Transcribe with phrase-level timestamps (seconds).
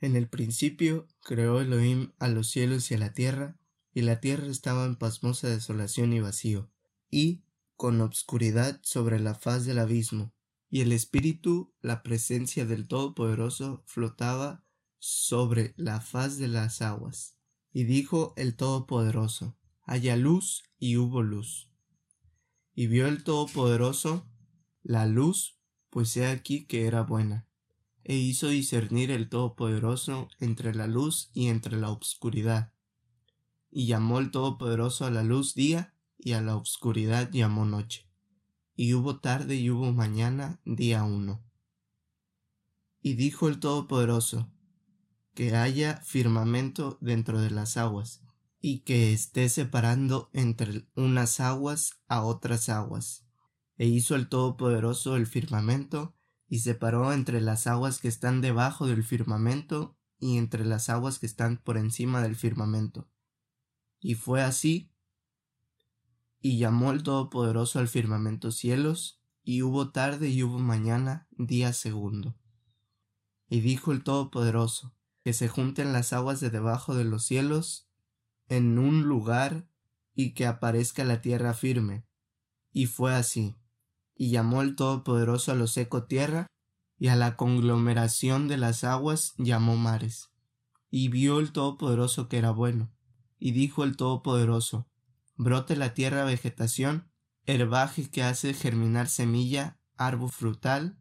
[0.00, 3.58] En el principio creó Elohim a los cielos y a la tierra,
[3.94, 6.70] y la tierra estaba en pasmosa desolación y vacío,
[7.10, 7.42] y
[7.76, 10.34] con obscuridad sobre la faz del abismo,
[10.68, 14.64] y el Espíritu, la presencia del Todopoderoso, flotaba
[14.98, 17.38] sobre la faz de las aguas.
[17.72, 21.70] Y dijo el Todopoderoso, haya luz, y hubo luz.
[22.74, 24.28] Y vio el Todopoderoso
[24.82, 25.58] la luz,
[25.90, 27.48] pues he aquí que era buena,
[28.08, 32.72] e hizo discernir el Todopoderoso entre la luz y entre la obscuridad.
[33.68, 38.08] Y llamó el Todopoderoso a la luz día, y a la obscuridad llamó noche.
[38.76, 41.44] Y hubo tarde y hubo mañana, día uno.
[43.02, 44.52] Y dijo el Todopoderoso,
[45.34, 48.22] que haya firmamento dentro de las aguas,
[48.60, 53.26] y que esté separando entre unas aguas a otras aguas.
[53.78, 56.15] E hizo el Todopoderoso el firmamento,
[56.48, 61.26] y separó entre las aguas que están debajo del firmamento y entre las aguas que
[61.26, 63.08] están por encima del firmamento.
[64.00, 64.92] Y fue así.
[66.40, 72.36] Y llamó el Todopoderoso al firmamento cielos, y hubo tarde y hubo mañana, día segundo.
[73.48, 77.88] Y dijo el Todopoderoso, que se junten las aguas de debajo de los cielos
[78.48, 79.68] en un lugar
[80.14, 82.06] y que aparezca la tierra firme.
[82.72, 83.56] Y fue así.
[84.16, 86.46] Y llamó el Todopoderoso a lo seco tierra,
[86.98, 90.30] y a la conglomeración de las aguas llamó mares.
[90.90, 92.92] Y vio el Todopoderoso que era bueno.
[93.38, 94.88] Y dijo el Todopoderoso,
[95.36, 97.10] brote la tierra vegetación,
[97.44, 100.98] herbaje que hace germinar semilla, árbol frutal,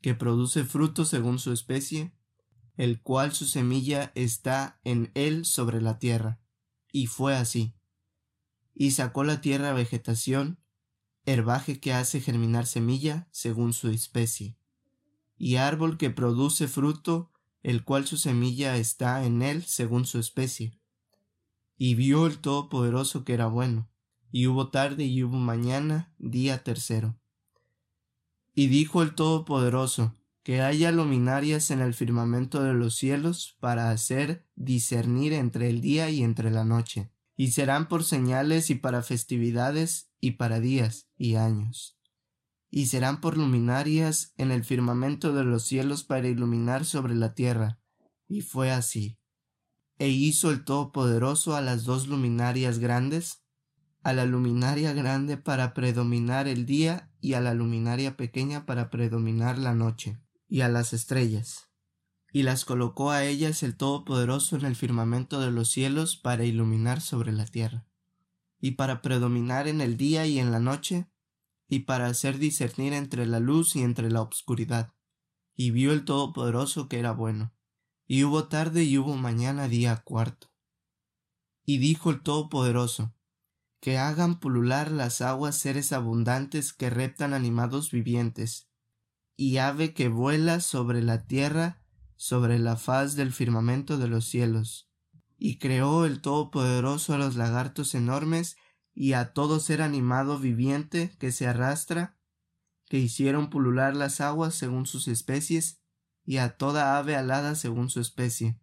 [0.00, 2.14] que produce fruto según su especie,
[2.76, 6.40] el cual su semilla está en él sobre la tierra.
[6.92, 7.74] Y fue así.
[8.74, 10.58] Y sacó la tierra vegetación,
[11.26, 14.56] herbaje que hace germinar semilla según su especie,
[15.36, 17.30] y árbol que produce fruto,
[17.62, 20.78] el cual su semilla está en él según su especie.
[21.76, 23.88] Y vio el Todopoderoso que era bueno,
[24.32, 27.18] y hubo tarde y hubo mañana, día tercero.
[28.54, 34.46] Y dijo el Todopoderoso, que haya luminarias en el firmamento de los cielos para hacer
[34.56, 37.10] discernir entre el día y entre la noche,
[37.40, 41.98] y serán por señales y para festividades y para días y años.
[42.70, 47.80] Y serán por luminarias en el firmamento de los cielos para iluminar sobre la tierra.
[48.28, 49.18] Y fue así.
[49.96, 53.42] E hizo el Todopoderoso a las dos luminarias grandes,
[54.02, 59.56] a la luminaria grande para predominar el día y a la luminaria pequeña para predominar
[59.56, 61.69] la noche y a las estrellas,
[62.32, 67.00] y las colocó a ellas el Todopoderoso en el firmamento de los cielos para iluminar
[67.00, 67.86] sobre la tierra,
[68.60, 71.10] y para predominar en el día y en la noche,
[71.68, 74.92] y para hacer discernir entre la luz y entre la obscuridad.
[75.54, 77.52] Y vio el Todopoderoso que era bueno.
[78.06, 80.52] Y hubo tarde y hubo mañana día cuarto.
[81.64, 83.14] Y dijo el Todopoderoso,
[83.80, 88.68] que hagan pulular las aguas seres abundantes que reptan animados vivientes,
[89.36, 91.79] y ave que vuela sobre la tierra,
[92.20, 94.90] sobre la faz del firmamento de los cielos.
[95.38, 98.58] Y creó el Todopoderoso a los lagartos enormes
[98.92, 102.18] y a todo ser animado viviente que se arrastra,
[102.84, 105.80] que hicieron pulular las aguas según sus especies,
[106.22, 108.60] y a toda ave alada según su especie.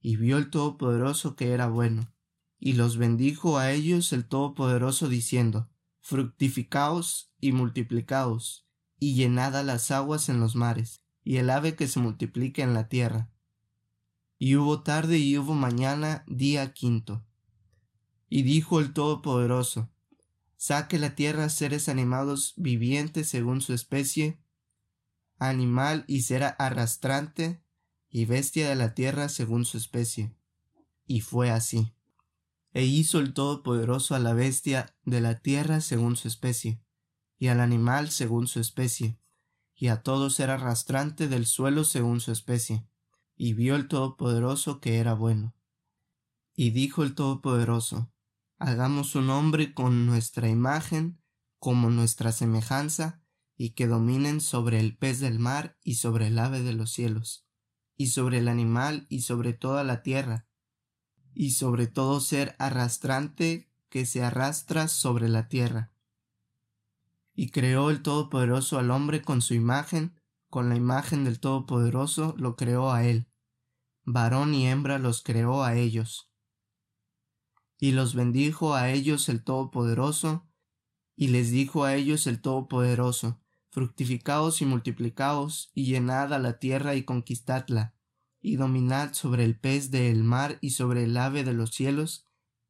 [0.00, 2.12] Y vio el Todopoderoso que era bueno,
[2.58, 5.70] y los bendijo a ellos el Todopoderoso diciendo,
[6.00, 8.66] Fructificaos y multiplicaos,
[8.98, 12.88] y llenada las aguas en los mares, y el ave que se multiplique en la
[12.88, 13.28] tierra.
[14.38, 17.22] Y hubo tarde y hubo mañana, día quinto.
[18.30, 19.90] Y dijo el Todopoderoso,
[20.56, 24.40] saque la tierra seres animados vivientes según su especie,
[25.38, 27.62] animal y será arrastrante,
[28.08, 30.34] y bestia de la tierra según su especie.
[31.06, 31.92] Y fue así.
[32.72, 36.80] E hizo el Todopoderoso a la bestia de la tierra según su especie,
[37.38, 39.18] y al animal según su especie,
[39.80, 42.84] y a todo ser arrastrante del suelo según su especie.
[43.36, 45.54] Y vio el Todopoderoso que era bueno.
[46.56, 48.12] Y dijo el Todopoderoso,
[48.58, 51.22] Hagamos un hombre con nuestra imagen,
[51.60, 53.22] como nuestra semejanza,
[53.56, 57.46] y que dominen sobre el pez del mar y sobre el ave de los cielos,
[57.96, 60.48] y sobre el animal y sobre toda la tierra,
[61.34, 65.92] y sobre todo ser arrastrante que se arrastra sobre la tierra
[67.40, 70.20] y creó el Todopoderoso al hombre con su imagen,
[70.50, 73.28] con la imagen del Todopoderoso lo creó a él.
[74.02, 76.32] Varón y hembra los creó a ellos.
[77.78, 80.48] Y los bendijo a ellos el Todopoderoso,
[81.14, 83.40] y les dijo a ellos el Todopoderoso,
[83.70, 87.94] fructificaos y multiplicaos, y llenad a la tierra y conquistadla,
[88.40, 92.26] y dominad sobre el pez del mar y sobre el ave de los cielos,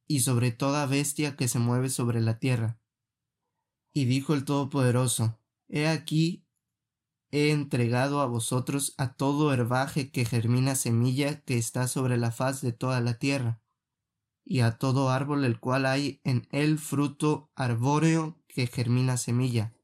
[0.06, 2.78] y sobre toda bestia que se mueve sobre la tierra.
[3.92, 5.38] Y dijo el Todopoderoso,
[5.68, 6.46] He aquí,
[7.30, 12.60] he entregado a vosotros a todo herbaje que germina semilla que está sobre la faz
[12.60, 13.60] de toda la tierra,
[14.44, 19.74] y a todo árbol el cual hay en él fruto arbóreo que germina semilla.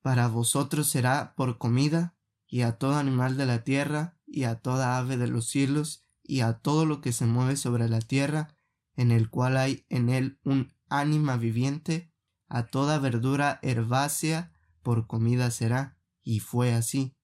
[0.00, 2.16] Para vosotros será por comida,
[2.46, 6.40] y a todo animal de la tierra, y a toda ave de los cielos, y
[6.40, 8.54] a todo lo que se mueve sobre la tierra,
[8.96, 12.07] en el cual hay en él un ánima viviente,
[12.48, 14.52] a toda verdura herbácea
[14.82, 15.98] por comida será.
[16.22, 17.16] Y fue así.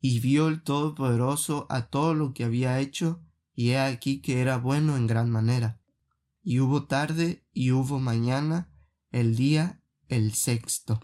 [0.00, 3.22] Y vio el Todopoderoso a todo lo que había hecho,
[3.54, 5.80] y he aquí que era bueno en gran manera.
[6.42, 8.70] Y hubo tarde y hubo mañana,
[9.10, 11.00] el día el sexto.